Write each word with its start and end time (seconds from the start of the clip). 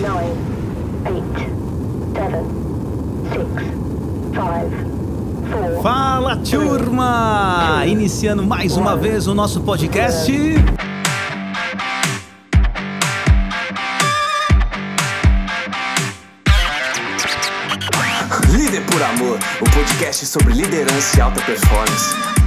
nine, 0.00 0.36
eight, 1.06 1.38
seven, 2.14 2.44
six, 3.32 3.48
five. 4.34 4.70
Fala, 5.82 6.36
turma! 6.36 7.82
Iniciando 7.86 8.44
mais 8.44 8.76
uma 8.76 8.96
vez 8.96 9.26
o 9.26 9.34
nosso 9.34 9.60
podcast. 9.62 10.30
Líder 18.50 18.82
por 18.86 19.02
Amor, 19.02 19.38
o 19.60 19.64
podcast 19.70 20.26
sobre 20.26 20.52
liderança 20.54 21.18
e 21.18 21.20
alta 21.20 21.40
performance. 21.42 22.37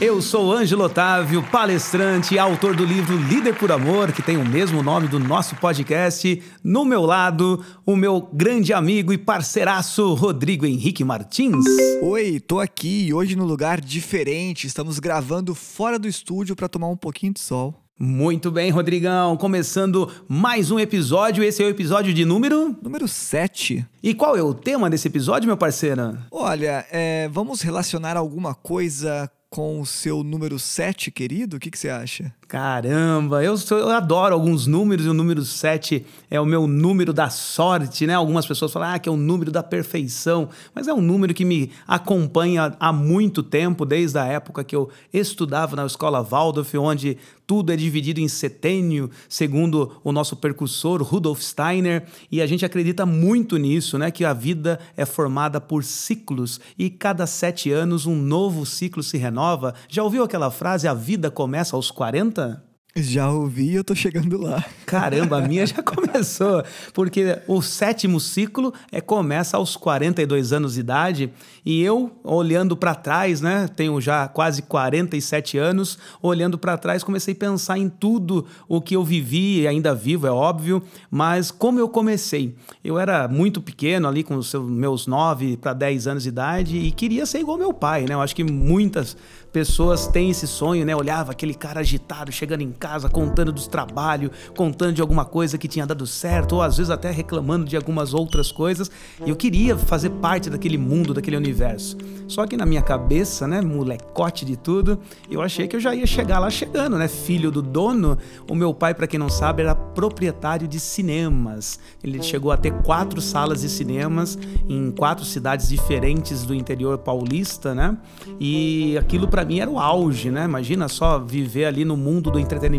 Eu 0.00 0.22
sou 0.22 0.50
Ângelo 0.50 0.84
Otávio, 0.84 1.42
palestrante 1.52 2.34
e 2.34 2.38
autor 2.38 2.74
do 2.74 2.86
livro 2.86 3.18
Líder 3.18 3.54
por 3.54 3.70
Amor, 3.70 4.12
que 4.12 4.22
tem 4.22 4.38
o 4.38 4.48
mesmo 4.48 4.82
nome 4.82 5.06
do 5.08 5.18
nosso 5.18 5.54
podcast. 5.56 6.42
No 6.64 6.86
meu 6.86 7.02
lado, 7.02 7.62
o 7.84 7.94
meu 7.94 8.26
grande 8.32 8.72
amigo 8.72 9.12
e 9.12 9.18
parceiraço 9.18 10.14
Rodrigo 10.14 10.64
Henrique 10.64 11.04
Martins. 11.04 11.66
Oi, 12.00 12.40
tô 12.40 12.60
aqui 12.60 13.08
e 13.08 13.12
hoje 13.12 13.36
no 13.36 13.44
lugar 13.44 13.78
diferente. 13.78 14.66
Estamos 14.66 14.98
gravando 14.98 15.54
fora 15.54 15.98
do 15.98 16.08
estúdio 16.08 16.56
para 16.56 16.66
tomar 16.66 16.88
um 16.88 16.96
pouquinho 16.96 17.34
de 17.34 17.40
sol. 17.40 17.74
Muito 17.98 18.50
bem, 18.50 18.70
Rodrigão. 18.70 19.36
Começando 19.36 20.10
mais 20.26 20.70
um 20.70 20.80
episódio. 20.80 21.44
Esse 21.44 21.62
é 21.62 21.66
o 21.66 21.68
episódio 21.68 22.14
de 22.14 22.24
número. 22.24 22.74
Número 22.82 23.06
7. 23.06 23.86
E 24.02 24.14
qual 24.14 24.34
é 24.34 24.42
o 24.42 24.54
tema 24.54 24.88
desse 24.88 25.08
episódio, 25.08 25.46
meu 25.46 25.58
parceiro? 25.58 26.16
Olha, 26.30 26.86
é, 26.90 27.28
vamos 27.30 27.60
relacionar 27.60 28.16
alguma 28.16 28.54
coisa 28.54 29.30
com 29.50 29.80
o 29.80 29.84
seu 29.84 30.22
número 30.22 30.60
7, 30.60 31.10
querido? 31.10 31.56
O 31.56 31.60
que, 31.60 31.72
que 31.72 31.78
você 31.78 31.88
acha? 31.88 32.32
Caramba, 32.46 33.42
eu, 33.42 33.56
sou- 33.56 33.78
eu 33.78 33.88
adoro 33.90 34.32
alguns 34.32 34.64
números 34.68 35.04
e 35.04 35.08
o 35.08 35.12
número 35.14 35.44
7 35.44 36.06
é 36.30 36.40
o 36.40 36.46
meu 36.46 36.68
número 36.68 37.12
da 37.12 37.28
sorte, 37.28 38.06
né? 38.06 38.14
Algumas 38.14 38.46
pessoas 38.46 38.72
falam 38.72 38.90
ah, 38.92 38.98
que 38.98 39.08
é 39.08 39.12
o 39.12 39.16
número 39.16 39.50
da 39.50 39.60
perfeição, 39.62 40.48
mas 40.72 40.86
é 40.86 40.94
um 40.94 41.00
número 41.00 41.34
que 41.34 41.44
me 41.44 41.72
acompanha 41.86 42.76
há 42.78 42.92
muito 42.92 43.42
tempo, 43.42 43.84
desde 43.84 44.18
a 44.18 44.24
época 44.24 44.62
que 44.62 44.74
eu 44.74 44.88
estudava 45.12 45.74
na 45.74 45.84
escola 45.84 46.22
Waldorf, 46.22 46.72
onde 46.78 47.18
tudo 47.50 47.72
é 47.72 47.76
dividido 47.76 48.20
em 48.20 48.28
setênio, 48.28 49.10
segundo 49.28 50.00
o 50.04 50.12
nosso 50.12 50.36
percursor 50.36 51.02
Rudolf 51.02 51.40
Steiner, 51.42 52.06
e 52.30 52.40
a 52.40 52.46
gente 52.46 52.64
acredita 52.64 53.04
muito 53.04 53.56
nisso, 53.56 53.98
né? 53.98 54.08
Que 54.12 54.24
a 54.24 54.32
vida 54.32 54.78
é 54.96 55.04
formada 55.04 55.60
por 55.60 55.82
ciclos 55.82 56.60
e 56.78 56.88
cada 56.88 57.26
sete 57.26 57.72
anos 57.72 58.06
um 58.06 58.14
novo 58.14 58.64
ciclo 58.64 59.02
se 59.02 59.18
renova. 59.18 59.74
Já 59.88 60.04
ouviu 60.04 60.22
aquela 60.22 60.52
frase, 60.52 60.86
a 60.86 60.94
vida 60.94 61.28
começa 61.28 61.74
aos 61.74 61.90
40? 61.90 62.69
Já 62.96 63.30
ouvi 63.30 63.70
e 63.70 63.74
eu 63.76 63.84
tô 63.84 63.94
chegando 63.94 64.36
lá. 64.36 64.64
Caramba, 64.84 65.38
a 65.38 65.40
minha 65.46 65.64
já 65.66 65.80
começou, 65.80 66.64
porque 66.92 67.38
o 67.46 67.62
sétimo 67.62 68.18
ciclo 68.18 68.74
é 68.90 69.00
começa 69.00 69.56
aos 69.56 69.76
42 69.76 70.52
anos 70.52 70.74
de 70.74 70.80
idade, 70.80 71.32
e 71.64 71.80
eu 71.82 72.10
olhando 72.24 72.76
para 72.76 72.96
trás, 72.96 73.40
né, 73.40 73.68
tenho 73.76 74.00
já 74.00 74.26
quase 74.26 74.62
47 74.62 75.56
anos, 75.56 75.98
olhando 76.20 76.58
para 76.58 76.76
trás 76.76 77.04
comecei 77.04 77.32
a 77.32 77.36
pensar 77.36 77.78
em 77.78 77.88
tudo 77.88 78.44
o 78.68 78.80
que 78.80 78.96
eu 78.96 79.04
vivi 79.04 79.60
e 79.60 79.68
ainda 79.68 79.94
vivo, 79.94 80.26
é 80.26 80.32
óbvio, 80.32 80.82
mas 81.08 81.52
como 81.52 81.78
eu 81.78 81.88
comecei. 81.88 82.56
Eu 82.82 82.98
era 82.98 83.28
muito 83.28 83.60
pequeno 83.60 84.08
ali 84.08 84.24
com 84.24 84.34
os 84.36 84.52
meus 84.54 85.06
9 85.06 85.56
para 85.58 85.72
10 85.72 86.08
anos 86.08 86.22
de 86.24 86.28
idade 86.28 86.76
e 86.76 86.90
queria 86.90 87.24
ser 87.24 87.38
igual 87.38 87.56
meu 87.56 87.72
pai, 87.72 88.04
né? 88.06 88.14
Eu 88.14 88.20
acho 88.20 88.34
que 88.34 88.42
muitas 88.42 89.16
pessoas 89.52 90.06
têm 90.06 90.30
esse 90.30 90.46
sonho, 90.46 90.84
né? 90.84 90.94
Olhava 90.94 91.32
aquele 91.32 91.54
cara 91.54 91.80
agitado 91.80 92.32
chegando 92.32 92.62
em 92.62 92.72
casa, 92.80 93.10
contando 93.10 93.52
dos 93.52 93.66
trabalhos, 93.66 94.30
contando 94.56 94.94
de 94.94 95.02
alguma 95.02 95.26
coisa 95.26 95.58
que 95.58 95.68
tinha 95.68 95.86
dado 95.86 96.06
certo, 96.06 96.56
ou 96.56 96.62
às 96.62 96.78
vezes 96.78 96.90
até 96.90 97.10
reclamando 97.10 97.66
de 97.66 97.76
algumas 97.76 98.14
outras 98.14 98.50
coisas. 98.50 98.90
E 99.24 99.28
eu 99.28 99.36
queria 99.36 99.76
fazer 99.76 100.08
parte 100.10 100.48
daquele 100.48 100.78
mundo, 100.78 101.12
daquele 101.12 101.36
universo. 101.36 101.98
Só 102.26 102.46
que 102.46 102.56
na 102.56 102.64
minha 102.64 102.80
cabeça, 102.80 103.46
né, 103.46 103.60
molecote 103.60 104.44
de 104.44 104.56
tudo, 104.56 104.98
eu 105.30 105.42
achei 105.42 105.68
que 105.68 105.76
eu 105.76 105.80
já 105.80 105.94
ia 105.94 106.06
chegar 106.06 106.38
lá 106.38 106.48
chegando, 106.48 106.96
né? 106.96 107.06
Filho 107.06 107.50
do 107.50 107.60
dono. 107.60 108.16
O 108.48 108.54
meu 108.54 108.72
pai, 108.72 108.94
para 108.94 109.06
quem 109.06 109.18
não 109.18 109.28
sabe, 109.28 109.62
era 109.62 109.74
proprietário 109.74 110.66
de 110.66 110.80
cinemas. 110.80 111.78
Ele 112.02 112.22
chegou 112.22 112.50
a 112.50 112.56
ter 112.56 112.72
quatro 112.82 113.20
salas 113.20 113.60
de 113.60 113.68
cinemas 113.68 114.38
em 114.68 114.90
quatro 114.92 115.24
cidades 115.24 115.68
diferentes 115.68 116.44
do 116.44 116.54
interior 116.54 116.96
paulista, 116.98 117.74
né? 117.74 117.98
E 118.38 118.96
aquilo 118.96 119.28
para 119.28 119.44
mim 119.44 119.58
era 119.58 119.70
o 119.70 119.78
auge, 119.78 120.30
né? 120.30 120.44
Imagina 120.44 120.88
só 120.88 121.18
viver 121.18 121.64
ali 121.64 121.84
no 121.84 121.96
mundo 121.96 122.30
do 122.30 122.38
entretenimento. 122.38 122.69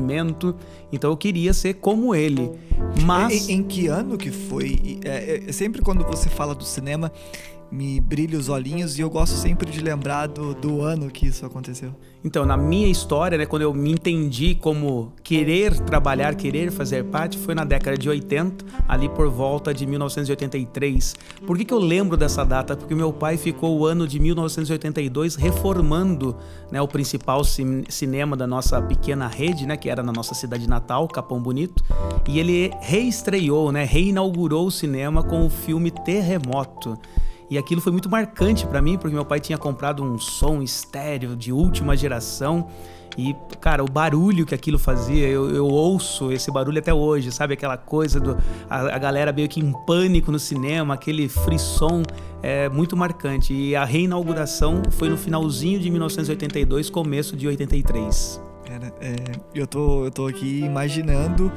Então 0.91 1.09
eu 1.09 1.17
queria 1.17 1.53
ser 1.53 1.75
como 1.75 2.13
ele. 2.15 2.51
Mas 3.03 3.49
Em, 3.49 3.55
em 3.55 3.63
que 3.63 3.87
ano 3.87 4.17
que 4.17 4.31
foi? 4.31 4.79
E, 4.83 4.99
é, 5.03 5.43
é, 5.47 5.51
sempre 5.51 5.81
quando 5.81 6.03
você 6.03 6.29
fala 6.29 6.53
do 6.53 6.63
cinema, 6.63 7.11
me 7.71 8.01
brilha 8.01 8.37
os 8.37 8.49
olhinhos 8.49 8.99
e 8.99 9.01
eu 9.01 9.09
gosto 9.09 9.33
sempre 9.35 9.71
de 9.71 9.79
lembrar 9.79 10.27
do, 10.27 10.53
do 10.53 10.81
ano 10.81 11.09
que 11.09 11.27
isso 11.27 11.45
aconteceu. 11.45 11.95
Então, 12.23 12.45
na 12.45 12.57
minha 12.57 12.87
história, 12.87 13.37
né, 13.37 13.45
quando 13.45 13.61
eu 13.61 13.73
me 13.73 13.91
entendi 13.93 14.53
como 14.53 15.13
querer 15.23 15.79
trabalhar, 15.79 16.35
querer 16.35 16.69
fazer 16.69 17.05
parte, 17.05 17.37
foi 17.37 17.55
na 17.55 17.63
década 17.63 17.97
de 17.97 18.09
80, 18.09 18.65
ali 18.87 19.07
por 19.09 19.29
volta 19.29 19.73
de 19.73 19.87
1983. 19.87 21.15
Por 21.47 21.57
que, 21.57 21.63
que 21.65 21.73
eu 21.73 21.79
lembro 21.79 22.17
dessa 22.17 22.43
data? 22.43 22.75
Porque 22.75 22.93
meu 22.93 23.11
pai 23.13 23.37
ficou 23.37 23.79
o 23.79 23.85
ano 23.85 24.05
de 24.07 24.19
1982 24.19 25.35
reformando 25.35 26.35
né, 26.71 26.81
o 26.81 26.87
principal 26.87 27.43
cin- 27.43 27.85
cinema 27.89 28.35
da 28.35 28.45
nossa 28.45 28.81
pequena 28.81 29.27
rede, 29.27 29.65
né, 29.65 29.77
que 29.77 29.89
era 29.89 30.03
na 30.03 30.11
nossa 30.11 30.35
cidade 30.35 30.67
natal, 30.67 31.07
Capão 31.07 31.41
Bonito, 31.41 31.81
e 32.27 32.37
ele 32.37 32.71
reestreou, 32.81 33.71
né, 33.71 33.83
reinaugurou 33.85 34.67
o 34.67 34.71
cinema 34.71 35.23
com 35.23 35.45
o 35.45 35.49
filme 35.49 35.89
Terremoto. 35.89 36.97
E 37.51 37.57
aquilo 37.57 37.81
foi 37.81 37.91
muito 37.91 38.09
marcante 38.09 38.65
pra 38.65 38.81
mim, 38.81 38.97
porque 38.97 39.13
meu 39.13 39.25
pai 39.25 39.41
tinha 39.41 39.57
comprado 39.57 40.01
um 40.01 40.17
som 40.17 40.61
estéreo 40.61 41.35
de 41.35 41.51
última 41.51 41.97
geração. 41.97 42.69
E, 43.17 43.35
cara, 43.59 43.83
o 43.83 43.91
barulho 43.91 44.45
que 44.45 44.55
aquilo 44.55 44.79
fazia, 44.79 45.27
eu, 45.27 45.49
eu 45.49 45.67
ouço 45.67 46.31
esse 46.31 46.49
barulho 46.49 46.79
até 46.79 46.93
hoje, 46.93 47.29
sabe? 47.29 47.53
Aquela 47.53 47.75
coisa 47.75 48.21
do. 48.21 48.37
A, 48.69 48.95
a 48.95 48.97
galera 48.97 49.33
meio 49.33 49.49
que 49.49 49.59
em 49.59 49.73
pânico 49.85 50.31
no 50.31 50.39
cinema, 50.39 50.93
aquele 50.93 51.27
frisson 51.27 52.03
é 52.41 52.69
muito 52.69 52.95
marcante. 52.95 53.53
E 53.53 53.75
a 53.75 53.83
reinauguração 53.83 54.81
foi 54.91 55.09
no 55.09 55.17
finalzinho 55.17 55.77
de 55.77 55.89
1982, 55.89 56.89
começo 56.89 57.35
de 57.35 57.49
83. 57.49 58.41
Cara, 58.65 58.93
é, 59.01 59.15
eu, 59.53 59.67
tô, 59.67 60.05
eu 60.05 60.11
tô 60.11 60.25
aqui 60.25 60.61
imaginando 60.61 61.51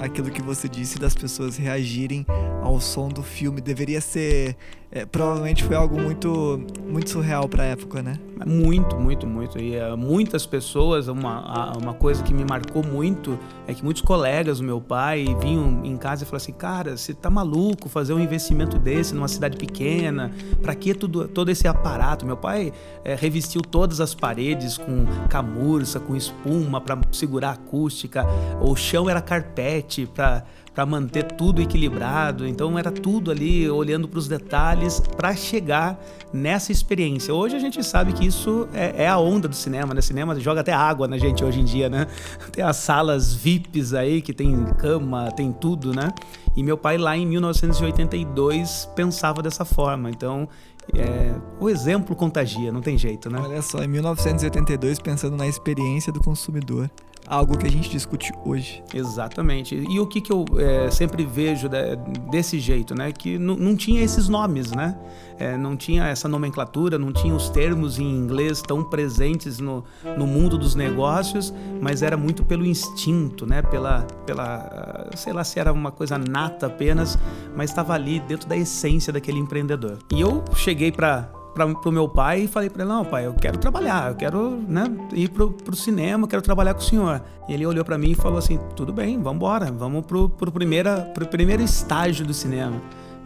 aquilo 0.00 0.28
que 0.28 0.42
você 0.42 0.68
disse 0.68 0.98
das 0.98 1.14
pessoas 1.14 1.56
reagirem 1.56 2.26
ao 2.66 2.80
som 2.80 3.08
do 3.08 3.22
filme. 3.22 3.60
Deveria 3.60 4.00
ser. 4.00 4.56
é, 4.90 5.04
provavelmente 5.04 5.64
foi 5.64 5.76
algo 5.76 6.00
muito, 6.00 6.60
muito 6.86 7.10
surreal 7.10 7.48
pra 7.48 7.64
época, 7.64 8.02
né? 8.02 8.18
Muito, 8.46 8.96
muito, 8.96 9.26
muito. 9.26 9.58
E 9.58 9.74
eh, 9.74 9.96
muitas 9.96 10.44
pessoas, 10.46 11.08
uma, 11.08 11.72
uma 11.76 11.94
coisa 11.94 12.22
que 12.22 12.34
me 12.34 12.44
marcou 12.44 12.84
muito 12.84 13.38
é 13.66 13.74
que 13.74 13.82
muitos 13.82 14.02
colegas 14.02 14.58
do 14.58 14.64
meu 14.64 14.80
pai 14.80 15.24
vinham 15.40 15.84
em 15.84 15.96
casa 15.96 16.22
e 16.22 16.26
falavam 16.26 16.36
assim: 16.36 16.52
Cara, 16.52 16.96
você 16.96 17.14
tá 17.14 17.30
maluco 17.30 17.88
fazer 17.88 18.12
um 18.12 18.20
investimento 18.20 18.78
desse 18.78 19.14
numa 19.14 19.28
cidade 19.28 19.56
pequena? 19.56 20.32
Pra 20.62 20.74
que 20.74 20.94
tudo, 20.94 21.26
todo 21.28 21.50
esse 21.50 21.66
aparato? 21.66 22.26
Meu 22.26 22.36
pai 22.36 22.72
eh, 23.04 23.14
revestiu 23.14 23.62
todas 23.62 24.00
as 24.00 24.14
paredes 24.14 24.76
com 24.76 25.06
camurça, 25.28 25.98
com 25.98 26.14
espuma 26.14 26.80
para 26.80 26.98
segurar 27.10 27.50
a 27.50 27.52
acústica. 27.52 28.24
O 28.60 28.76
chão 28.76 29.08
era 29.08 29.20
carpete 29.20 30.06
para 30.06 30.44
para 30.76 30.84
manter 30.84 31.24
tudo 31.24 31.62
equilibrado. 31.62 32.46
Então 32.46 32.78
era 32.78 32.92
tudo 32.92 33.30
ali 33.30 33.68
olhando 33.70 34.06
para 34.06 34.18
os 34.18 34.28
detalhes 34.28 35.00
para 35.00 35.34
chegar 35.34 35.98
nessa 36.30 36.70
experiência. 36.70 37.32
Hoje 37.32 37.56
a 37.56 37.58
gente 37.58 37.82
sabe 37.82 38.12
que 38.12 38.26
isso 38.26 38.68
é, 38.74 39.04
é 39.04 39.08
a 39.08 39.18
onda 39.18 39.48
do 39.48 39.56
cinema, 39.56 39.94
né? 39.94 40.02
Cinema 40.02 40.38
joga 40.38 40.60
até 40.60 40.74
água 40.74 41.08
na 41.08 41.16
gente 41.16 41.42
hoje 41.42 41.60
em 41.60 41.64
dia, 41.64 41.88
né? 41.88 42.06
Tem 42.52 42.62
as 42.62 42.76
salas 42.76 43.32
VIPs 43.32 43.94
aí 43.94 44.20
que 44.20 44.34
tem 44.34 44.66
cama, 44.74 45.32
tem 45.32 45.50
tudo, 45.50 45.94
né? 45.94 46.12
E 46.54 46.62
meu 46.62 46.76
pai 46.76 46.98
lá 46.98 47.16
em 47.16 47.24
1982 47.26 48.90
pensava 48.94 49.40
dessa 49.40 49.64
forma. 49.64 50.10
Então 50.10 50.46
é, 50.94 51.34
o 51.58 51.70
exemplo 51.70 52.14
contagia, 52.14 52.70
não 52.70 52.82
tem 52.82 52.98
jeito, 52.98 53.30
né? 53.30 53.40
Olha 53.42 53.62
só, 53.62 53.82
em 53.82 53.88
1982, 53.88 54.98
pensando 54.98 55.36
na 55.38 55.46
experiência 55.46 56.12
do 56.12 56.20
consumidor. 56.20 56.90
Algo 57.28 57.58
que 57.58 57.66
a 57.66 57.70
gente 57.70 57.90
discute 57.90 58.32
hoje. 58.44 58.82
Exatamente. 58.94 59.74
E 59.74 59.98
o 59.98 60.06
que, 60.06 60.20
que 60.20 60.32
eu 60.32 60.44
é, 60.58 60.90
sempre 60.90 61.24
vejo 61.24 61.68
de- 61.68 61.96
desse 62.30 62.58
jeito, 62.60 62.94
né? 62.94 63.10
Que 63.12 63.36
não- 63.38 63.56
tinha 63.76 64.00
esses 64.02 64.28
nomes, 64.28 64.70
né? 64.72 64.96
É, 65.38 65.56
não 65.56 65.76
tinha 65.76 66.04
essa 66.06 66.28
nomenclatura, 66.28 66.98
não 66.98 67.12
tinha 67.12 67.34
os 67.34 67.50
termos 67.50 67.98
em 67.98 68.08
inglês 68.08 68.62
tão 68.62 68.82
presentes 68.82 69.58
no, 69.58 69.84
no 70.16 70.26
mundo 70.26 70.56
dos 70.56 70.74
negócios, 70.74 71.52
mas 71.80 72.00
era 72.02 72.16
muito 72.16 72.44
pelo 72.44 72.64
instinto, 72.64 73.44
né? 73.44 73.60
Pela, 73.60 74.02
pela, 74.24 75.10
sei 75.14 75.32
lá 75.32 75.44
se 75.44 75.58
era 75.58 75.72
uma 75.72 75.90
coisa 75.90 76.16
nata 76.16 76.66
apenas, 76.66 77.18
mas 77.54 77.70
estava 77.70 77.92
ali 77.92 78.20
dentro 78.20 78.48
da 78.48 78.56
essência 78.56 79.12
daquele 79.12 79.38
empreendedor. 79.38 79.98
E 80.14 80.20
eu 80.20 80.42
cheguei 80.54 80.90
para 80.92 81.28
para 81.56 81.88
o 81.88 81.92
meu 81.92 82.06
pai 82.06 82.42
e 82.42 82.48
falei 82.48 82.68
para 82.68 82.82
ele: 82.82 82.92
Não, 82.92 83.02
pai, 83.02 83.24
eu 83.24 83.32
quero 83.32 83.56
trabalhar, 83.56 84.10
eu 84.10 84.14
quero 84.14 84.62
né, 84.68 84.84
ir 85.14 85.30
pro, 85.30 85.50
pro 85.50 85.74
cinema, 85.74 86.28
quero 86.28 86.42
trabalhar 86.42 86.74
com 86.74 86.80
o 86.80 86.84
senhor. 86.84 87.22
E 87.48 87.54
ele 87.54 87.64
olhou 87.64 87.84
para 87.84 87.96
mim 87.96 88.10
e 88.10 88.14
falou 88.14 88.38
assim: 88.38 88.60
Tudo 88.76 88.92
bem, 88.92 89.16
vamos 89.16 89.36
embora, 89.36 89.72
vamos 89.72 90.04
primeira, 90.52 91.00
pro 91.14 91.26
primeiro 91.26 91.62
estágio 91.62 92.26
do 92.26 92.34
cinema. 92.34 92.76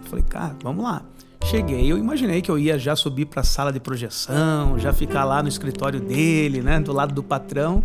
Eu 0.04 0.08
falei: 0.08 0.24
Cara, 0.28 0.56
vamos 0.62 0.84
lá. 0.84 1.02
Cheguei, 1.44 1.90
eu 1.90 1.98
imaginei 1.98 2.40
que 2.42 2.50
eu 2.50 2.58
ia 2.58 2.78
já 2.78 2.94
subir 2.94 3.24
para 3.24 3.40
a 3.40 3.44
sala 3.44 3.72
de 3.72 3.80
projeção, 3.80 4.78
já 4.78 4.92
ficar 4.92 5.24
lá 5.24 5.42
no 5.42 5.48
escritório 5.48 5.98
dele, 5.98 6.60
né, 6.60 6.78
do 6.78 6.92
lado 6.92 7.14
do 7.14 7.22
patrão. 7.22 7.82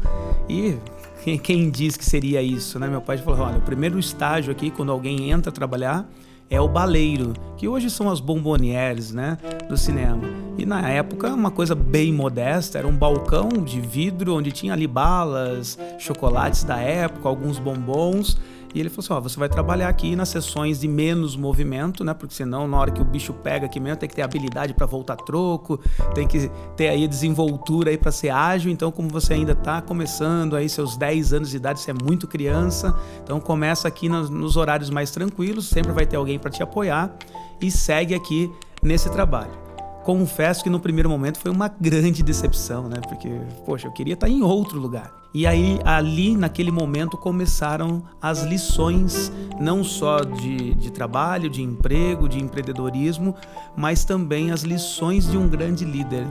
E 0.47 0.77
quem, 1.23 1.39
quem 1.39 1.69
diz 1.71 1.97
que 1.97 2.05
seria 2.05 2.41
isso, 2.41 2.77
né? 2.77 2.87
Meu 2.87 3.01
pai 3.01 3.17
falou: 3.17 3.39
olha, 3.39 3.57
o 3.57 3.61
primeiro 3.61 3.97
estágio 3.97 4.51
aqui, 4.51 4.69
quando 4.69 4.91
alguém 4.91 5.31
entra 5.31 5.51
trabalhar, 5.51 6.07
é 6.49 6.59
o 6.61 6.67
baleiro, 6.67 7.33
que 7.57 7.67
hoje 7.67 7.89
são 7.89 8.09
as 8.09 8.19
bombonières, 8.19 9.11
né, 9.11 9.37
do 9.67 9.77
cinema. 9.77 10.23
E 10.57 10.65
na 10.65 10.89
época, 10.89 11.33
uma 11.33 11.51
coisa 11.51 11.75
bem 11.75 12.13
modesta, 12.13 12.77
era 12.77 12.87
um 12.87 12.95
balcão 12.95 13.49
de 13.49 13.81
vidro 13.81 14.35
onde 14.35 14.51
tinha 14.51 14.73
ali 14.73 14.87
balas, 14.87 15.77
chocolates 15.99 16.63
da 16.63 16.79
época, 16.79 17.27
alguns 17.27 17.59
bombons 17.59 18.37
e 18.75 18.79
ele 18.81 18.89
falou 18.89 19.05
assim: 19.05 19.13
ó, 19.13 19.21
você 19.21 19.39
vai 19.39 19.47
trabalhar 19.47 19.87
aqui 19.87 20.17
nas 20.17 20.27
sessões 20.27 20.81
de 20.81 20.87
menos 20.87 21.37
movimento, 21.37 22.03
né? 22.03 22.13
Porque 22.13 22.35
senão, 22.35 22.67
na 22.67 22.77
hora 22.77 22.91
que 22.91 23.01
o 23.01 23.05
bicho 23.05 23.33
pega 23.33 23.65
aqui 23.65 23.79
mesmo, 23.79 23.97
tem 23.97 24.09
que 24.09 24.15
ter 24.15 24.21
habilidade 24.21 24.73
para 24.73 24.85
voltar 24.85 25.15
troco, 25.15 25.79
tem 26.13 26.27
que 26.27 26.51
ter 26.75 26.89
aí 26.89 27.05
a 27.05 27.07
desenvoltura 27.07 27.89
aí 27.89 27.97
para 27.97 28.11
ser 28.11 28.29
ágil. 28.29 28.69
Então, 28.69 28.91
como 28.91 29.07
você 29.07 29.33
ainda 29.33 29.53
está 29.53 29.81
começando 29.81 30.57
aí 30.57 30.67
seus 30.67 30.97
10 30.97 31.33
anos 31.33 31.49
de 31.49 31.55
idade, 31.55 31.79
você 31.79 31.91
é 31.91 31.93
muito 31.93 32.27
criança, 32.27 32.93
então 33.23 33.39
começa 33.39 33.87
aqui 33.87 34.09
nos, 34.09 34.29
nos 34.29 34.57
horários 34.57 34.89
mais 34.89 35.09
tranquilos, 35.09 35.69
sempre 35.69 35.93
vai 35.93 36.05
ter 36.05 36.17
alguém 36.17 36.37
para 36.37 36.51
te 36.51 36.61
apoiar 36.61 37.15
e 37.61 37.71
segue 37.71 38.13
aqui 38.13 38.51
nesse 38.83 39.09
trabalho 39.09 39.64
confesso 40.05 40.63
que 40.63 40.69
no 40.69 40.79
primeiro 40.79 41.09
momento 41.09 41.39
foi 41.39 41.49
uma 41.49 41.67
grande 41.67 42.21
decepção, 42.21 42.87
né? 42.87 42.97
Porque, 43.09 43.27
poxa, 43.65 43.87
eu 43.87 43.91
queria 43.91 44.13
estar 44.13 44.29
em 44.29 44.43
outro 44.43 44.79
lugar. 44.79 45.11
E 45.33 45.47
aí, 45.47 45.79
ali, 45.83 46.37
naquele 46.37 46.71
momento, 46.71 47.17
começaram 47.17 48.03
as 48.21 48.43
lições, 48.43 49.31
não 49.59 49.83
só 49.83 50.19
de, 50.19 50.75
de 50.75 50.91
trabalho, 50.91 51.49
de 51.49 51.63
emprego, 51.63 52.29
de 52.29 52.39
empreendedorismo, 52.39 53.35
mas 53.75 54.05
também 54.05 54.51
as 54.51 54.61
lições 54.61 55.29
de 55.29 55.37
um 55.37 55.49
grande 55.49 55.83
líder. 55.83 56.27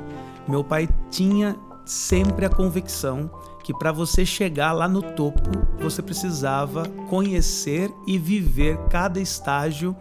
Meu 0.47 0.63
pai 0.63 0.89
tinha 1.11 1.57
sempre 1.85 2.47
a 2.47 2.49
convicção 2.49 3.29
que 3.65 3.75
para 3.75 3.91
você 3.91 4.25
chegar 4.25 4.73
lá 4.73 4.87
no 4.87 5.03
topo, 5.03 5.51
você 5.81 6.01
precisava 6.01 6.89
conhecer 7.09 7.91
e 8.07 8.19
viver 8.19 8.79
cada 8.89 9.21
estágio, 9.21 9.97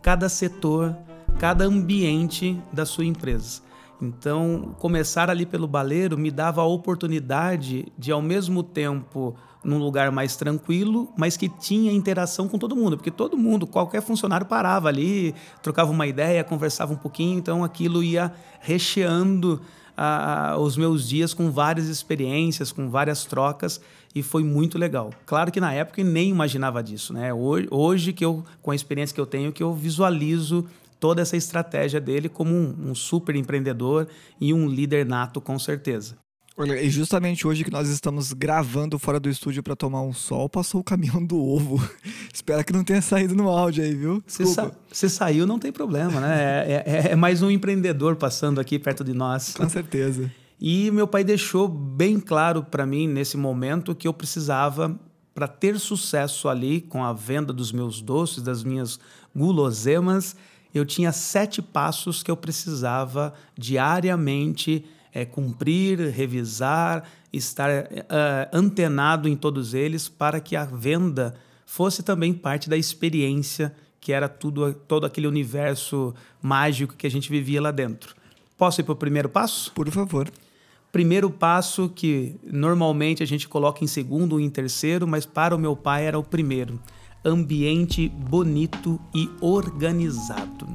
cada 0.00 0.28
setor, 0.28 0.96
cada 1.38 1.64
ambiente 1.64 2.60
da 2.72 2.86
sua 2.86 3.04
empresa. 3.04 3.62
Então, 4.00 4.76
começar 4.78 5.28
ali 5.28 5.44
pelo 5.44 5.66
baleiro 5.66 6.16
me 6.16 6.30
dava 6.30 6.62
a 6.62 6.64
oportunidade 6.64 7.92
de, 7.98 8.12
ao 8.12 8.22
mesmo 8.22 8.62
tempo, 8.62 9.34
num 9.64 9.78
lugar 9.78 10.12
mais 10.12 10.36
tranquilo, 10.36 11.12
mas 11.16 11.36
que 11.36 11.48
tinha 11.48 11.92
interação 11.92 12.46
com 12.48 12.58
todo 12.58 12.76
mundo, 12.76 12.96
porque 12.96 13.10
todo 13.10 13.36
mundo, 13.36 13.66
qualquer 13.66 14.00
funcionário 14.00 14.46
parava 14.46 14.88
ali, 14.88 15.34
trocava 15.62 15.90
uma 15.90 16.06
ideia, 16.06 16.44
conversava 16.44 16.92
um 16.92 16.96
pouquinho, 16.96 17.38
então 17.38 17.64
aquilo 17.64 18.02
ia 18.02 18.32
recheando 18.60 19.60
os 20.60 20.76
meus 20.76 21.08
dias 21.08 21.34
com 21.34 21.50
várias 21.50 21.88
experiências, 21.88 22.70
com 22.70 22.88
várias 22.88 23.24
trocas 23.24 23.80
e 24.14 24.22
foi 24.22 24.44
muito 24.44 24.78
legal. 24.78 25.10
Claro 25.26 25.50
que 25.50 25.60
na 25.60 25.72
época 25.72 26.00
eu 26.00 26.04
nem 26.04 26.30
imaginava 26.30 26.80
disso, 26.84 27.12
né? 27.12 27.34
Hoje, 27.34 27.66
hoje 27.68 28.12
que 28.12 28.24
eu, 28.24 28.44
com 28.62 28.70
a 28.70 28.76
experiência 28.76 29.12
que 29.12 29.20
eu 29.20 29.26
tenho, 29.26 29.52
que 29.52 29.60
eu 29.60 29.74
visualizo 29.74 30.66
toda 30.98 31.22
essa 31.22 31.36
estratégia 31.36 32.00
dele 32.00 32.28
como 32.28 32.54
um, 32.54 32.90
um 32.90 32.94
super 32.94 33.36
empreendedor 33.36 34.08
e 34.40 34.52
um 34.52 34.68
líder 34.68 35.06
nato, 35.06 35.40
com 35.40 35.58
certeza. 35.58 36.16
Olha, 36.60 36.82
e 36.82 36.90
justamente 36.90 37.46
hoje 37.46 37.62
que 37.62 37.70
nós 37.70 37.88
estamos 37.88 38.32
gravando 38.32 38.98
fora 38.98 39.20
do 39.20 39.30
estúdio 39.30 39.62
para 39.62 39.76
tomar 39.76 40.02
um 40.02 40.12
sol, 40.12 40.48
passou 40.48 40.80
o 40.80 40.84
caminhão 40.84 41.24
do 41.24 41.40
ovo. 41.40 41.80
Espero 42.34 42.64
que 42.64 42.72
não 42.72 42.82
tenha 42.82 43.00
saído 43.00 43.32
no 43.36 43.48
áudio 43.48 43.84
aí, 43.84 43.94
viu? 43.94 44.20
Se, 44.26 44.44
sa 44.44 44.72
se 44.90 45.08
saiu, 45.08 45.46
não 45.46 45.56
tem 45.56 45.70
problema, 45.70 46.20
né? 46.20 46.64
É, 46.66 46.84
é, 46.84 47.12
é, 47.12 47.16
mais 47.16 47.42
um 47.42 47.50
empreendedor 47.50 48.16
passando 48.16 48.60
aqui 48.60 48.76
perto 48.76 49.04
de 49.04 49.14
nós. 49.14 49.54
Com 49.54 49.68
certeza. 49.68 50.32
E 50.60 50.90
meu 50.90 51.06
pai 51.06 51.22
deixou 51.22 51.68
bem 51.68 52.18
claro 52.18 52.64
para 52.64 52.84
mim 52.84 53.06
nesse 53.06 53.36
momento 53.36 53.94
que 53.94 54.08
eu 54.08 54.12
precisava, 54.12 54.98
para 55.32 55.46
ter 55.46 55.78
sucesso 55.78 56.48
ali 56.48 56.80
com 56.80 57.04
a 57.04 57.12
venda 57.12 57.52
dos 57.52 57.70
meus 57.70 58.02
doces, 58.02 58.42
das 58.42 58.64
minhas 58.64 58.98
guloseimas, 59.32 60.34
eu 60.74 60.84
tinha 60.84 61.12
sete 61.12 61.62
passos 61.62 62.22
que 62.22 62.30
eu 62.30 62.36
precisava 62.36 63.34
diariamente 63.56 64.84
é, 65.12 65.24
cumprir, 65.24 65.98
revisar, 66.10 67.04
estar 67.32 67.84
uh, 67.84 67.86
antenado 68.52 69.28
em 69.28 69.36
todos 69.36 69.74
eles 69.74 70.08
para 70.08 70.40
que 70.40 70.54
a 70.56 70.64
venda 70.64 71.34
fosse 71.66 72.02
também 72.02 72.32
parte 72.32 72.68
da 72.68 72.76
experiência 72.76 73.74
que 74.00 74.12
era 74.12 74.28
tudo 74.28 74.72
todo 74.72 75.04
aquele 75.04 75.26
universo 75.26 76.14
mágico 76.40 76.94
que 76.94 77.06
a 77.06 77.10
gente 77.10 77.30
vivia 77.30 77.60
lá 77.60 77.70
dentro. 77.70 78.14
Posso 78.56 78.80
ir 78.80 78.84
para 78.84 78.92
o 78.92 78.96
primeiro 78.96 79.28
passo? 79.28 79.72
Por 79.72 79.90
favor. 79.90 80.30
Primeiro 80.90 81.30
passo 81.30 81.88
que 81.88 82.36
normalmente 82.42 83.22
a 83.22 83.26
gente 83.26 83.46
coloca 83.46 83.84
em 83.84 83.86
segundo 83.86 84.32
ou 84.34 84.40
em 84.40 84.48
terceiro, 84.48 85.06
mas 85.06 85.26
para 85.26 85.54
o 85.54 85.58
meu 85.58 85.76
pai 85.76 86.06
era 86.06 86.18
o 86.18 86.22
primeiro 86.22 86.80
ambiente 87.28 88.08
bonito 88.08 89.00
e 89.14 89.28
organizado. 89.40 90.66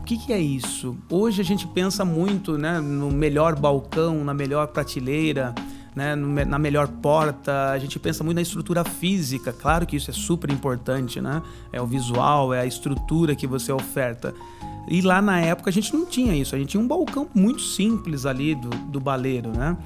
O 0.00 0.04
que, 0.04 0.16
que, 0.16 0.32
é 0.32 0.40
isso? 0.40 0.96
Hoje 1.08 1.40
a 1.40 1.44
gente 1.44 1.66
pensa 1.68 2.04
muito 2.04 2.58
né, 2.58 2.80
no 2.80 3.10
melhor 3.10 3.54
balcão, 3.54 4.24
na 4.24 4.34
melhor 4.34 4.66
prateleira, 4.68 5.54
né, 5.94 6.14
na 6.16 6.58
melhor 6.58 6.88
porta, 6.88 7.70
a 7.70 7.78
gente 7.78 7.98
pensa 7.98 8.24
muito 8.24 8.36
na 8.36 8.42
estrutura 8.42 8.84
física, 8.84 9.52
claro 9.52 9.86
que 9.86 9.96
isso 9.96 10.10
é 10.10 10.14
super 10.14 10.50
importante, 10.50 11.20
né? 11.20 11.42
É 11.72 11.80
o 11.80 11.86
visual, 11.86 12.54
é 12.54 12.60
a 12.60 12.66
estrutura 12.66 13.34
que 13.34 13.46
você 13.46 13.72
oferta. 13.72 14.34
E 14.88 15.00
lá 15.00 15.20
na 15.20 15.40
época 15.40 15.70
a 15.70 15.72
gente 15.72 15.92
não 15.94 16.06
tinha 16.06 16.34
isso, 16.34 16.54
a 16.54 16.58
gente 16.58 16.70
tinha 16.70 16.82
um 16.82 16.88
balcão 16.88 17.28
muito 17.34 17.60
simples 17.60 18.26
ali 18.26 18.54
do, 18.54 18.68
do 18.68 19.00
baleiro, 19.00 19.50
né? 19.50 19.76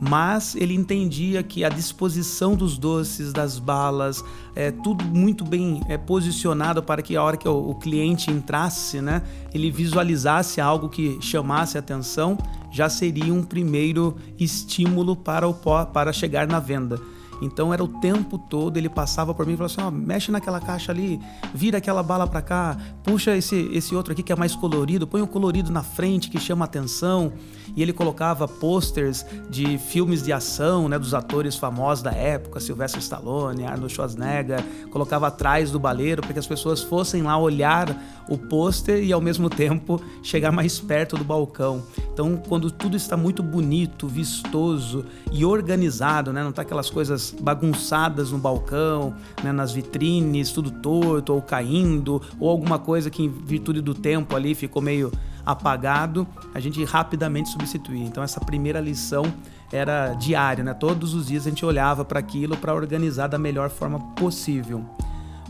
Mas 0.00 0.56
ele 0.56 0.74
entendia 0.74 1.42
que 1.42 1.62
a 1.62 1.68
disposição 1.68 2.54
dos 2.54 2.78
doces, 2.78 3.32
das 3.32 3.58
balas, 3.58 4.24
é 4.56 4.70
tudo 4.70 5.04
muito 5.04 5.44
bem 5.44 5.82
é, 5.88 5.98
posicionado 5.98 6.82
para 6.82 7.02
que 7.02 7.16
a 7.16 7.22
hora 7.22 7.36
que 7.36 7.46
o, 7.46 7.70
o 7.70 7.74
cliente 7.74 8.30
entrasse, 8.30 9.00
né, 9.02 9.22
ele 9.52 9.70
visualizasse 9.70 10.60
algo 10.60 10.88
que 10.88 11.18
chamasse 11.20 11.76
atenção, 11.76 12.38
já 12.70 12.88
seria 12.88 13.32
um 13.34 13.42
primeiro 13.42 14.16
estímulo 14.38 15.14
para, 15.14 15.46
o, 15.46 15.54
para 15.54 16.12
chegar 16.12 16.46
na 16.46 16.58
venda. 16.58 16.98
Então 17.40 17.72
era 17.72 17.82
o 17.82 17.88
tempo 17.88 18.38
todo, 18.38 18.76
ele 18.76 18.88
passava 18.88 19.34
por 19.34 19.46
mim 19.46 19.54
e 19.54 19.56
falava 19.56 19.72
assim: 19.72 19.82
ó, 19.82 19.90
mexe 19.90 20.30
naquela 20.30 20.60
caixa 20.60 20.92
ali, 20.92 21.20
vira 21.54 21.78
aquela 21.78 22.02
bala 22.02 22.26
para 22.26 22.42
cá, 22.42 22.76
puxa 23.02 23.36
esse, 23.36 23.70
esse 23.72 23.94
outro 23.94 24.12
aqui 24.12 24.22
que 24.22 24.32
é 24.32 24.36
mais 24.36 24.54
colorido, 24.54 25.06
põe 25.06 25.20
o 25.20 25.24
um 25.24 25.26
colorido 25.26 25.70
na 25.70 25.82
frente 25.82 26.28
que 26.28 26.38
chama 26.38 26.64
atenção. 26.64 27.32
E 27.76 27.82
ele 27.82 27.92
colocava 27.92 28.48
posters 28.48 29.24
de 29.48 29.78
filmes 29.78 30.24
de 30.24 30.32
ação, 30.32 30.88
né, 30.88 30.98
dos 30.98 31.14
atores 31.14 31.54
famosos 31.54 32.02
da 32.02 32.10
época, 32.10 32.58
Sylvester 32.58 33.00
Stallone, 33.00 33.64
Arnold 33.64 33.92
Schwarzenegger, 33.92 34.60
colocava 34.90 35.28
atrás 35.28 35.70
do 35.70 35.78
baleiro 35.78 36.20
para 36.20 36.32
que 36.32 36.38
as 36.40 36.48
pessoas 36.48 36.82
fossem 36.82 37.22
lá 37.22 37.38
olhar 37.38 37.96
o 38.30 38.38
pôster 38.38 39.02
e 39.02 39.12
ao 39.12 39.20
mesmo 39.20 39.50
tempo 39.50 40.00
chegar 40.22 40.52
mais 40.52 40.78
perto 40.78 41.16
do 41.16 41.24
balcão. 41.24 41.82
Então, 42.14 42.40
quando 42.48 42.70
tudo 42.70 42.96
está 42.96 43.16
muito 43.16 43.42
bonito, 43.42 44.06
vistoso 44.06 45.04
e 45.32 45.44
organizado, 45.44 46.32
né, 46.32 46.42
não 46.42 46.52
tá 46.52 46.62
aquelas 46.62 46.88
coisas 46.88 47.34
bagunçadas 47.38 48.30
no 48.30 48.38
balcão, 48.38 49.14
né, 49.42 49.50
nas 49.50 49.72
vitrines, 49.72 50.52
tudo 50.52 50.70
torto 50.70 51.34
ou 51.34 51.42
caindo, 51.42 52.22
ou 52.38 52.48
alguma 52.48 52.78
coisa 52.78 53.10
que 53.10 53.24
em 53.24 53.28
virtude 53.28 53.80
do 53.80 53.94
tempo 53.94 54.36
ali 54.36 54.54
ficou 54.54 54.80
meio 54.80 55.10
apagado, 55.44 56.26
a 56.54 56.60
gente 56.60 56.84
rapidamente 56.84 57.48
substituía. 57.48 58.04
Então 58.04 58.22
essa 58.22 58.40
primeira 58.40 58.80
lição 58.80 59.24
era 59.72 60.14
diária, 60.14 60.62
né? 60.62 60.74
Todos 60.74 61.14
os 61.14 61.26
dias 61.26 61.46
a 61.46 61.50
gente 61.50 61.64
olhava 61.64 62.04
para 62.04 62.20
aquilo 62.20 62.56
para 62.56 62.74
organizar 62.74 63.26
da 63.26 63.38
melhor 63.38 63.70
forma 63.70 63.98
possível. 64.14 64.84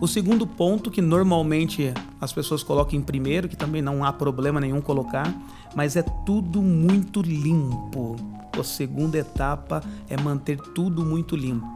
O 0.00 0.09
segundo 0.09 0.47
ponto 0.47 0.90
que 0.90 1.02
normalmente 1.02 1.92
as 2.19 2.33
pessoas 2.33 2.62
colocam 2.62 2.99
em 2.99 3.02
primeiro, 3.02 3.49
que 3.50 3.57
também 3.57 3.83
não 3.83 4.02
há 4.02 4.11
problema 4.11 4.59
nenhum 4.59 4.80
colocar, 4.80 5.30
mas 5.76 5.95
é 5.95 6.02
tudo 6.25 6.62
muito 6.62 7.21
limpo. 7.21 8.16
A 8.59 8.64
segunda 8.64 9.19
etapa 9.19 9.83
é 10.09 10.16
manter 10.16 10.59
tudo 10.75 11.04
muito 11.04 11.37
limpo. 11.37 11.69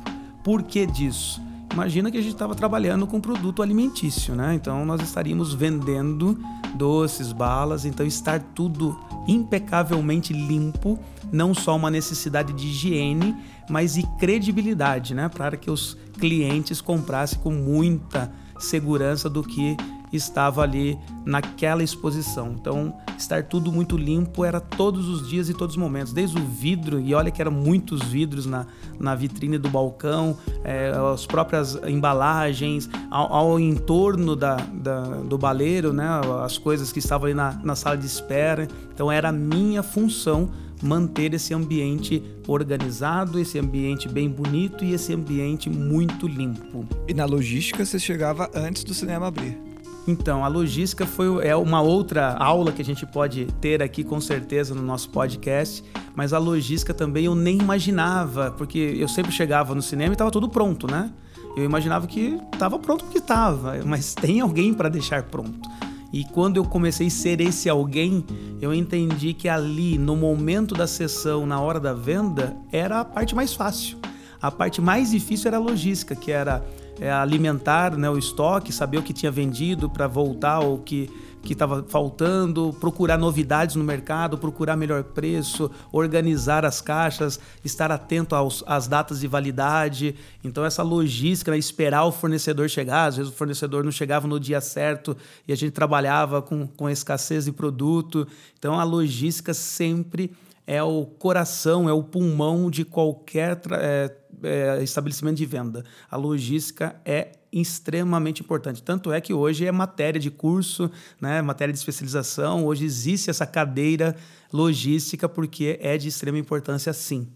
Por 0.43 0.62
que 0.62 0.87
disso? 0.87 1.38
Imagina 1.75 2.09
que 2.09 2.16
a 2.16 2.23
gente 2.23 2.35
estava 2.35 2.54
trabalhando 2.54 3.04
com 3.04 3.21
produto 3.21 3.61
alimentício, 3.61 4.33
né? 4.37 4.54
Então 4.54 4.87
nós 4.87 5.00
estaríamos 5.02 5.52
vendendo 5.52 6.38
doces, 6.76 7.33
balas, 7.33 7.85
então 7.85 8.07
estar 8.07 8.38
tudo 8.54 8.97
impecavelmente 9.26 10.33
limpo, 10.33 10.97
não 11.33 11.52
só 11.52 11.75
uma 11.75 11.90
necessidade 11.90 12.52
de 12.52 12.69
higiene, 12.69 13.35
mas 13.69 13.97
e 13.97 14.07
credibilidade, 14.21 15.16
né? 15.16 15.28
Para 15.28 15.57
que 15.57 15.69
os 15.69 15.99
clientes 16.16 16.81
comprassem 16.81 17.40
com 17.40 17.50
muita 17.50 18.33
segurança 18.57 19.28
do 19.28 19.43
que 19.43 19.76
estava 20.13 20.63
ali 20.63 20.99
naquela 21.25 21.83
exposição. 21.83 22.55
Então, 22.59 22.95
estar 23.17 23.45
tudo 23.45 23.73
muito 23.73 23.97
limpo 23.97 24.45
era 24.45 24.61
todos 24.61 25.09
os 25.09 25.29
dias 25.29 25.49
e 25.49 25.55
todos 25.55 25.77
os 25.77 25.81
momentos, 25.81 26.13
desde 26.13 26.39
o 26.39 26.45
vidro, 26.45 27.01
e 27.01 27.15
olha 27.15 27.31
que 27.31 27.41
eram 27.41 27.53
muitos 27.53 28.03
vidros 28.03 28.47
na, 28.47 28.67
na 28.99 29.15
vitrine 29.15 29.59
do 29.59 29.69
balcão, 29.69 30.37
é, 30.63 30.93
as 31.13 31.27
próprias 31.27 31.79
embalagens, 31.87 32.89
ao, 33.11 33.33
ao 33.33 33.61
entorno 33.61 34.37
da, 34.37 34.57
da, 34.57 35.03
do 35.03 35.39
baleiro, 35.39 35.93
né, 35.93 36.07
as 36.43 36.59
coisas 36.59 36.93
que 36.93 36.99
estavam 36.99 37.27
ali 37.27 37.35
na, 37.35 37.53
na 37.63 37.75
sala 37.75 37.97
de 37.97 38.07
espera. 38.07 38.69
Então, 38.93 39.11
era 39.11 39.33
minha 39.33 39.83
função 39.83 40.51
manter 40.83 41.33
esse 41.33 41.55
ambiente 41.55 42.23
organizado, 42.47 43.39
esse 43.39 43.59
ambiente 43.59 44.09
bem 44.09 44.29
bonito 44.29 44.85
e 44.85 44.93
esse 44.93 45.15
ambiente 45.15 45.71
muito 45.71 46.27
limpo. 46.27 46.87
E 47.09 47.15
na 47.15 47.25
logística 47.25 47.85
você 47.85 47.99
chegava 47.99 48.51
antes 48.55 48.85
do 48.85 48.93
cinema 48.93 49.29
abrir? 49.29 49.74
Então, 50.07 50.45
a 50.45 50.49
logística 50.49 51.07
foi 51.07 51.47
é 51.47 51.57
uma 51.57 51.81
outra 51.81 52.35
aula 52.35 52.73
que 52.73 52.83
a 52.83 52.85
gente 52.85 53.07
pode 53.07 53.47
ter 53.61 53.83
aqui 53.83 54.05
com 54.05 54.21
certeza 54.21 54.75
no 54.75 54.83
nosso 54.83 55.09
podcast, 55.09 55.83
mas 56.15 56.33
a 56.33 56.39
logística 56.39 56.93
também 56.93 57.25
eu 57.25 57.35
nem 57.35 57.59
imaginava, 57.59 58.51
porque 58.51 58.79
eu 58.79 59.09
sempre 59.09 59.33
chegava 59.33 59.75
no 59.75 59.81
cinema 59.81 60.13
e 60.13 60.15
estava 60.15 60.31
tudo 60.31 60.49
pronto, 60.49 60.87
né? 60.87 61.11
Eu 61.57 61.65
imaginava 61.65 62.07
que 62.07 62.39
estava 62.53 62.79
pronto 62.79 63.05
porque 63.05 63.19
estava, 63.19 63.81
mas 63.85 64.13
tem 64.17 64.41
alguém 64.41 64.75
para 64.75 64.89
deixar 64.89 65.23
pronto. 65.23 65.69
E 66.13 66.25
quando 66.25 66.59
eu 66.59 66.65
comecei 66.65 67.09
a 67.09 67.11
ser 67.11 67.41
esse 67.41 67.69
alguém, 67.69 68.25
eu 68.61 68.73
entendi 68.73 69.33
que 69.35 69.49
ali, 69.49 69.99
no 69.99 70.15
momento 70.15 70.75
da 70.75 70.87
sessão, 70.87 71.45
na 71.45 71.61
hora 71.61 71.81
da 71.81 71.93
venda, 71.93 72.57
era 72.71 73.01
a 73.01 73.05
parte 73.05 73.35
mais 73.35 73.53
fácil. 73.53 73.99
A 74.41 74.51
parte 74.51 74.81
mais 74.81 75.11
difícil 75.11 75.49
era 75.49 75.57
a 75.57 75.61
logística, 75.61 76.15
que 76.15 76.31
era 76.31 76.65
é, 77.01 77.11
alimentar 77.11 77.97
né, 77.97 78.09
o 78.09 78.19
estoque, 78.19 78.73
saber 78.73 78.99
o 78.99 79.03
que 79.03 79.13
tinha 79.13 79.31
vendido 79.31 79.89
para 79.89 80.07
voltar 80.07 80.61
o 80.61 80.79
que 80.79 81.11
que 81.45 81.53
estava 81.53 81.85
faltando, 81.89 82.75
procurar 82.81 83.19
novidades 83.19 83.77
no 83.77 83.85
mercado, 83.85 84.39
procurar 84.39 84.77
melhor 84.77 85.05
preço, 85.05 85.71
organizar 85.93 86.65
as 86.65 86.81
caixas, 86.81 87.39
estar 87.65 87.93
atento 87.93 88.35
aos, 88.35 88.65
às 88.67 88.89
datas 88.89 89.21
de 89.21 89.29
validade. 89.29 90.17
Então, 90.43 90.65
essa 90.65 90.83
logística, 90.83 91.51
né, 91.51 91.59
esperar 91.59 92.05
o 92.05 92.13
fornecedor 92.13 92.69
chegar, 92.69 93.07
às 93.07 93.17
vezes 93.17 93.31
o 93.31 93.35
fornecedor 93.35 93.85
não 93.85 93.93
chegava 93.93 94.27
no 94.27 94.41
dia 94.41 94.61
certo 94.61 95.17
e 95.47 95.53
a 95.53 95.57
gente 95.57 95.73
trabalhava 95.73 96.41
com, 96.41 96.67
com 96.67 96.89
escassez 96.89 97.45
de 97.45 97.53
produto. 97.53 98.27
Então, 98.59 98.81
a 98.81 98.85
logística 98.85 99.53
sempre 99.53 100.33
é 100.66 100.83
o 100.83 101.04
coração, 101.04 101.88
é 101.88 101.92
o 101.92 102.02
pulmão 102.02 102.71
de 102.71 102.85
qualquer 102.85 103.61
é, 103.73 104.16
é, 104.42 104.83
estabelecimento 104.83 105.37
de 105.37 105.47
venda. 105.47 105.85
A 106.11 106.16
logística 106.16 107.00
é 107.04 107.33
extremamente 107.52 108.42
importante. 108.42 108.83
Tanto 108.83 109.12
é 109.12 109.21
que 109.21 109.33
hoje 109.33 109.64
é 109.64 109.71
matéria 109.71 110.21
de 110.21 110.30
curso, 110.30 110.90
né, 111.21 111.40
matéria 111.40 111.73
de 111.73 111.78
especialização, 111.78 112.64
hoje 112.64 112.85
existe 112.85 113.30
essa 113.30 113.47
cadeira 113.47 114.16
logística 114.52 115.28
porque 115.28 115.78
é 115.80 115.97
de 115.97 116.09
extrema 116.09 116.38
importância 116.38 116.92
sim. 116.92 117.28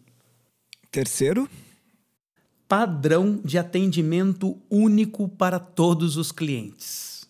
Terceiro, 0.91 1.49
padrão 2.67 3.41
de 3.45 3.59
atendimento 3.59 4.61
único 4.69 5.29
para 5.29 5.59
todos 5.59 6.17
os 6.17 6.33
clientes. 6.33 7.29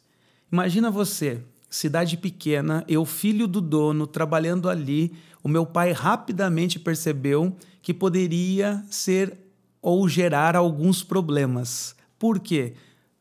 Imagina 0.50 0.90
você, 0.90 1.42
cidade 1.68 2.16
pequena, 2.16 2.84
eu 2.88 3.04
filho 3.04 3.46
do 3.46 3.60
dono, 3.60 4.06
trabalhando 4.06 4.68
ali, 4.68 5.12
o 5.42 5.48
meu 5.48 5.66
pai 5.66 5.92
rapidamente 5.92 6.78
percebeu 6.78 7.56
que 7.82 7.94
poderia 7.94 8.82
ser 8.90 9.37
ou 9.80 10.08
gerar 10.08 10.56
alguns 10.56 11.02
problemas. 11.02 11.94
Por 12.18 12.40
quê? 12.40 12.75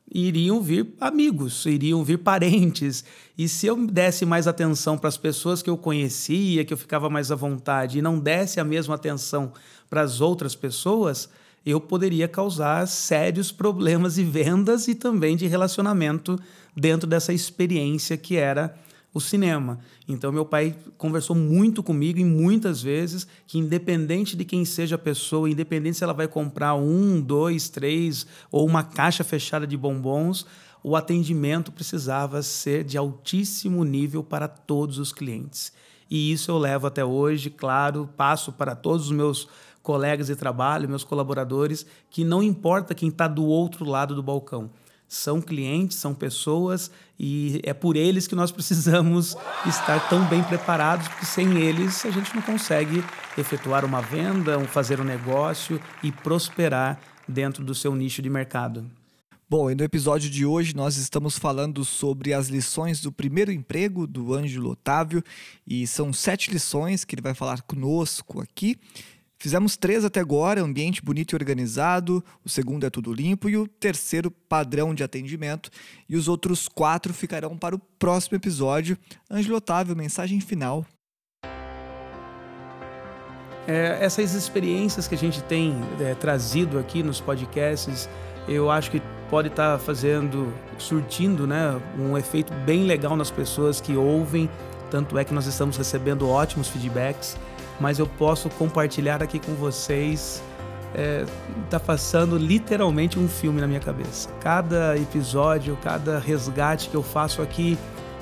Iriam 0.10 0.62
vir 0.62 0.96
amigos, 1.00 1.66
iriam 1.66 2.04
vir 2.04 2.18
parentes. 2.20 3.04
E 3.38 3.48
se 3.48 3.68
eu 3.68 3.86
desse 3.86 4.26
mais 4.26 4.48
atenção 4.48 4.98
para 4.98 5.10
as 5.10 5.18
pessoas 5.18 5.62
que 5.62 5.70
eu 5.70 5.78
conhecia, 5.78 6.64
que 6.64 6.74
eu 6.74 6.78
ficava 6.78 7.10
mais 7.10 7.32
à 7.32 7.36
vontade, 7.36 8.00
e 8.00 8.02
não 8.02 8.18
desse 8.18 8.60
a 8.60 8.64
mesma 8.64 8.96
atenção 8.96 9.52
para 9.90 10.02
as 10.02 10.22
outras 10.22 10.56
pessoas, 10.56 11.30
eu 11.70 11.82
poderia 11.82 12.30
causar 12.30 12.88
sérios 12.88 13.52
problemas 13.52 14.16
de 14.16 14.24
vendas 14.24 14.88
e 14.88 14.96
também 14.96 15.36
de 15.36 15.48
relacionamento 15.48 16.40
dentro 16.74 17.06
dessa 17.06 17.34
experiência 17.34 18.16
que 18.16 18.38
era 18.38 18.74
o 19.14 19.20
cinema. 19.20 19.80
Então, 20.08 20.32
meu 20.32 20.46
pai 20.46 20.78
conversou 20.98 21.36
muito 21.36 21.84
comigo 21.84 22.20
e 22.20 22.24
muitas 22.24 22.82
vezes 22.82 23.28
que, 23.46 23.58
independente 23.58 24.38
de 24.38 24.46
quem 24.46 24.64
seja 24.64 24.96
a 24.96 25.00
pessoa, 25.00 25.50
independente 25.50 25.98
se 25.98 26.06
ela 26.06 26.14
vai 26.14 26.28
comprar 26.30 26.74
um, 26.76 27.20
dois, 27.20 27.68
três 27.68 28.26
ou 28.50 28.66
uma 28.66 28.84
caixa 28.84 29.26
fechada 29.26 29.68
de 29.68 29.76
bombons, 29.76 30.46
o 30.82 30.96
atendimento 30.96 31.70
precisava 31.70 32.42
ser 32.42 32.86
de 32.86 32.98
altíssimo 32.98 33.84
nível 33.84 34.24
para 34.24 34.48
todos 34.48 35.00
os 35.00 35.12
clientes. 35.12 35.74
E 36.10 36.32
isso 36.32 36.50
eu 36.50 36.58
levo 36.58 36.88
até 36.88 37.04
hoje, 37.04 37.50
claro, 37.50 38.10
passo 38.16 38.54
para 38.54 38.74
todos 38.74 39.08
os 39.08 39.12
meus 39.12 39.50
colegas 39.88 40.28
de 40.28 40.36
trabalho, 40.36 40.90
meus 40.90 41.06
colaboradores, 41.06 41.86
que 42.10 42.26
não 42.26 42.44
importa 42.44 42.94
quem 42.94 43.08
está 43.08 43.26
do 43.26 43.46
outro 43.46 43.86
lado 43.86 44.14
do 44.14 44.22
balcão 44.22 44.70
são 45.08 45.40
clientes, 45.40 45.98
são 45.98 46.14
pessoas 46.14 46.92
e 47.18 47.62
é 47.64 47.74
por 47.74 47.96
eles 47.96 48.28
que 48.28 48.36
nós 48.36 48.52
precisamos 48.52 49.38
estar 49.66 50.10
tão 50.10 50.26
bem 50.26 50.44
preparados, 50.44 51.08
porque 51.08 51.26
sem 51.26 51.58
eles 51.60 52.06
a 52.06 52.12
gente 52.12 52.36
não 52.36 52.42
consegue 52.42 53.02
efetuar 53.38 53.86
uma 53.86 54.02
venda, 54.02 54.60
fazer 54.66 55.00
um 55.00 55.06
negócio 55.06 55.80
e 56.04 56.12
prosperar 56.12 57.00
dentro 57.26 57.64
do 57.64 57.74
seu 57.74 57.96
nicho 57.96 58.22
de 58.22 58.30
mercado. 58.30 58.86
Bom, 59.50 59.72
e 59.72 59.76
no 59.76 59.86
episódio 59.86 60.30
de 60.30 60.46
hoje 60.46 60.76
nós 60.76 60.98
estamos 60.98 61.40
falando 61.40 61.86
sobre 61.86 62.34
as 62.34 62.50
lições 62.50 63.00
do 63.00 63.14
primeiro 63.14 63.54
emprego 63.54 64.06
do 64.06 64.34
Ângelo 64.34 64.72
Otávio 64.72 65.24
e 65.66 65.88
são 65.88 66.12
sete 66.12 66.52
lições 66.52 67.06
que 67.06 67.16
ele 67.16 67.22
vai 67.22 67.34
falar 67.34 67.62
conosco 67.62 68.42
aqui. 68.42 68.78
Fizemos 69.40 69.78
três 69.78 70.04
até 70.04 70.20
agora: 70.20 70.62
ambiente 70.62 71.04
bonito 71.04 71.34
e 71.34 71.36
organizado, 71.36 72.24
o 72.44 72.50
segundo 72.50 72.86
é 72.86 72.90
tudo 72.90 73.14
limpo 73.14 73.50
e 73.50 73.58
o 73.58 73.68
terceiro, 73.68 74.32
padrão 74.32 74.94
de 74.94 75.04
atendimento. 75.04 75.70
E 76.10 76.16
os 76.16 76.28
outros 76.28 76.68
quatro 76.68 77.14
ficarão 77.14 77.58
para 77.58 77.76
o 77.76 77.80
próximo 77.80 78.36
episódio. 78.36 78.98
Ângelo 79.30 79.58
Otávio, 79.58 79.96
mensagem 79.96 80.40
final. 80.40 80.86
É, 83.68 83.98
essas 84.00 84.34
experiências 84.34 85.08
que 85.08 85.16
a 85.16 85.18
gente 85.18 85.44
tem 85.44 85.76
é, 86.00 86.16
trazido 86.16 86.80
aqui 86.80 87.04
nos 87.04 87.20
podcasts, 87.20 88.10
eu 88.48 88.72
acho 88.72 88.90
que 88.90 89.02
pode 89.30 89.50
estar 89.50 89.78
tá 89.78 89.80
fazendo, 89.80 90.54
surtindo 90.78 91.46
né, 91.46 91.80
um 92.00 92.18
efeito 92.18 92.54
bem 92.66 92.86
legal 92.86 93.16
nas 93.18 93.30
pessoas 93.30 93.82
que 93.82 93.94
ouvem. 93.94 94.50
Tanto 94.90 95.18
é 95.18 95.26
que 95.26 95.34
nós 95.34 95.46
estamos 95.46 95.76
recebendo 95.76 96.30
ótimos 96.30 96.70
feedbacks 96.70 97.38
mas 97.80 98.00
eu 98.00 98.08
posso 98.08 98.50
compartilhar 98.50 99.22
aqui 99.22 99.40
com 99.40 99.54
vocês. 99.54 100.44
É, 100.96 101.26
tá 101.70 101.80
passando 101.80 102.38
literalmente 102.38 103.20
um 103.20 103.28
filme 103.28 103.62
na 103.62 103.68
minha 103.68 103.80
cabeça. 103.80 104.30
Cada 104.40 104.98
episódio, 104.98 105.78
cada 105.84 106.18
resgate 106.18 106.90
que 106.90 106.96
eu 106.96 107.04
faço 107.04 107.42
aqui, 107.42 107.78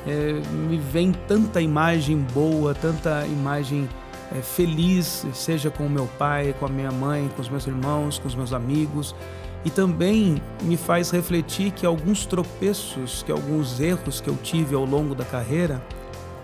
é, 0.05 0.33
me 0.51 0.77
vem 0.77 1.11
tanta 1.27 1.61
imagem 1.61 2.17
boa, 2.33 2.73
tanta 2.73 3.25
imagem 3.27 3.87
é, 4.35 4.41
feliz, 4.41 5.25
seja 5.33 5.69
com 5.69 5.85
o 5.85 5.89
meu 5.89 6.07
pai, 6.17 6.53
com 6.59 6.65
a 6.65 6.69
minha 6.69 6.91
mãe, 6.91 7.29
com 7.35 7.41
os 7.41 7.49
meus 7.49 7.65
irmãos, 7.67 8.19
com 8.19 8.27
os 8.27 8.35
meus 8.35 8.51
amigos. 8.51 9.15
E 9.63 9.69
também 9.69 10.41
me 10.61 10.77
faz 10.77 11.09
refletir 11.09 11.71
que 11.71 11.85
alguns 11.85 12.25
tropeços, 12.25 13.23
que 13.23 13.31
alguns 13.31 13.79
erros 13.79 14.21
que 14.21 14.29
eu 14.29 14.37
tive 14.43 14.75
ao 14.75 14.85
longo 14.85 15.15
da 15.15 15.25
carreira, 15.25 15.81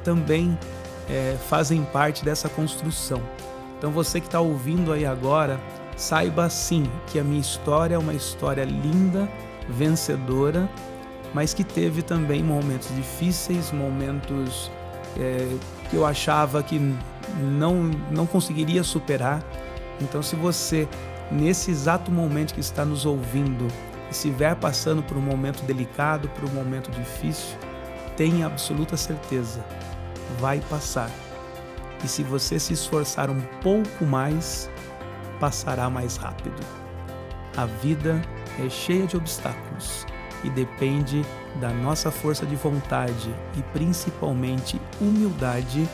também 0.03 0.57
é, 1.11 1.35
fazem 1.49 1.83
parte 1.83 2.23
dessa 2.23 2.47
construção. 2.47 3.21
Então 3.77 3.91
você 3.91 4.21
que 4.21 4.27
está 4.27 4.39
ouvindo 4.39 4.93
aí 4.93 5.05
agora, 5.05 5.59
saiba 5.97 6.49
sim 6.49 6.89
que 7.07 7.19
a 7.19 7.23
minha 7.23 7.41
história 7.41 7.95
é 7.95 7.97
uma 7.97 8.13
história 8.13 8.63
linda, 8.63 9.29
vencedora, 9.67 10.69
mas 11.33 11.53
que 11.53 11.63
teve 11.63 12.01
também 12.01 12.41
momentos 12.41 12.95
difíceis, 12.95 13.71
momentos 13.71 14.71
é, 15.17 15.47
que 15.89 15.95
eu 15.95 16.05
achava 16.05 16.63
que 16.63 16.79
não, 17.37 17.91
não 18.09 18.25
conseguiria 18.25 18.83
superar. 18.83 19.43
Então, 19.99 20.23
se 20.23 20.35
você, 20.35 20.87
nesse 21.31 21.71
exato 21.71 22.11
momento 22.11 22.53
que 22.53 22.59
está 22.59 22.83
nos 22.83 23.05
ouvindo, 23.05 23.67
estiver 24.09 24.55
passando 24.55 25.03
por 25.03 25.17
um 25.17 25.21
momento 25.21 25.63
delicado, 25.63 26.27
por 26.29 26.49
um 26.49 26.53
momento 26.53 26.91
difícil, 26.91 27.57
tenha 28.17 28.45
absoluta 28.45 28.97
certeza 28.97 29.63
vai 30.39 30.59
passar. 30.69 31.09
E 32.03 32.07
se 32.07 32.23
você 32.23 32.59
se 32.59 32.73
esforçar 32.73 33.29
um 33.29 33.41
pouco 33.61 34.05
mais, 34.05 34.69
passará 35.39 35.89
mais 35.89 36.17
rápido. 36.17 36.61
A 37.55 37.65
vida 37.65 38.21
é 38.59 38.69
cheia 38.69 39.05
de 39.05 39.17
obstáculos 39.17 40.05
e 40.43 40.49
depende 40.49 41.23
da 41.59 41.69
nossa 41.69 42.09
força 42.09 42.45
de 42.45 42.55
vontade 42.55 43.33
e 43.57 43.61
principalmente 43.73 44.81
humildade 44.99 45.87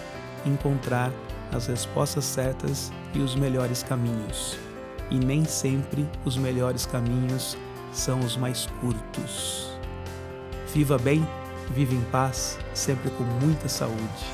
encontrar 0.46 1.12
as 1.52 1.68
respostas 1.68 2.26
certas 2.26 2.92
e 3.14 3.20
os 3.20 3.36
melhores 3.36 3.84
caminhos. 3.84 4.58
E 5.10 5.18
nem 5.18 5.46
sempre 5.46 6.08
os 6.26 6.38
melhores 6.38 6.86
caminhos 6.86 7.58
são 7.92 8.20
os 8.20 8.36
mais 8.38 8.68
curtos. 8.82 9.72
Viva 10.74 10.98
bem 10.98 11.28
Vive 11.72 11.96
em 11.96 12.02
paz, 12.12 12.58
sempre 12.74 13.10
com 13.12 13.24
muita 13.24 13.68
saúde. 13.68 14.26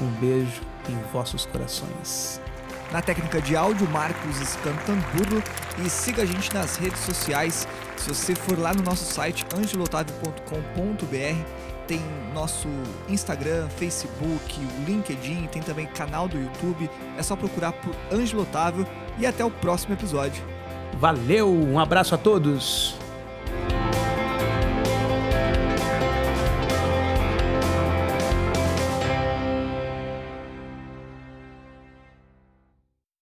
Um 0.00 0.10
beijo 0.20 0.60
em 0.88 1.12
vossos 1.12 1.46
corações. 1.46 2.40
Na 2.92 3.00
técnica 3.00 3.40
de 3.40 3.56
áudio, 3.56 3.88
Marcos 3.88 4.40
Escantamburro. 4.40 5.42
E 5.84 5.88
siga 5.88 6.22
a 6.22 6.26
gente 6.26 6.52
nas 6.52 6.76
redes 6.76 7.00
sociais. 7.00 7.66
Se 7.96 8.08
você 8.08 8.34
for 8.34 8.58
lá 8.58 8.74
no 8.74 8.82
nosso 8.82 9.04
site 9.04 9.46
angelotavio.com.br, 9.56 11.46
tem 11.86 12.00
nosso 12.34 12.68
Instagram, 13.08 13.68
Facebook, 13.70 14.60
o 14.60 14.84
LinkedIn, 14.84 15.46
tem 15.46 15.62
também 15.62 15.86
canal 15.86 16.28
do 16.28 16.38
YouTube. 16.38 16.90
É 17.16 17.22
só 17.22 17.34
procurar 17.34 17.72
por 17.72 17.94
Ângelo 18.12 18.42
Otávio 18.42 18.86
e 19.18 19.26
até 19.26 19.44
o 19.44 19.50
próximo 19.50 19.94
episódio. 19.94 20.42
Valeu, 20.98 21.50
um 21.50 21.78
abraço 21.78 22.14
a 22.14 22.18
todos! 22.18 23.01